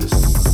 This. 0.00 0.51